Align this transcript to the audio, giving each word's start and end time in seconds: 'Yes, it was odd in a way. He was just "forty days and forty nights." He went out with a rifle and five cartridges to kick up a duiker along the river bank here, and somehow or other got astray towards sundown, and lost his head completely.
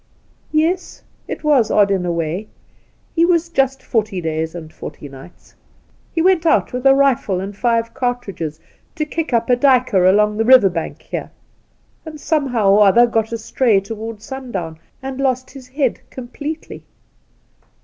'Yes, 0.63 1.03
it 1.27 1.43
was 1.43 1.69
odd 1.69 1.91
in 1.91 2.07
a 2.07 2.11
way. 2.11 2.47
He 3.15 3.23
was 3.23 3.49
just 3.49 3.83
"forty 3.83 4.19
days 4.19 4.55
and 4.55 4.73
forty 4.73 5.07
nights." 5.07 5.53
He 6.11 6.23
went 6.23 6.43
out 6.43 6.73
with 6.73 6.87
a 6.87 6.95
rifle 6.95 7.39
and 7.39 7.55
five 7.55 7.93
cartridges 7.93 8.59
to 8.95 9.05
kick 9.05 9.31
up 9.31 9.47
a 9.47 9.55
duiker 9.55 10.09
along 10.09 10.37
the 10.37 10.43
river 10.43 10.69
bank 10.69 11.03
here, 11.03 11.29
and 12.03 12.19
somehow 12.19 12.71
or 12.71 12.87
other 12.87 13.05
got 13.05 13.31
astray 13.31 13.79
towards 13.79 14.25
sundown, 14.25 14.79
and 15.03 15.19
lost 15.19 15.51
his 15.51 15.67
head 15.67 16.01
completely. 16.09 16.83